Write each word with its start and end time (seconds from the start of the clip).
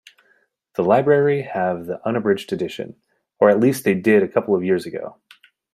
The 0.77 0.81
library 0.83 1.43
have 1.43 1.85
the 1.85 2.03
unabridged 2.07 2.51
edition, 2.51 2.95
or 3.39 3.51
at 3.51 3.59
least 3.59 3.83
they 3.83 3.93
did 3.93 4.23
a 4.23 4.27
couple 4.27 4.55
of 4.55 4.63
years 4.63 4.87
ago. 4.87 5.17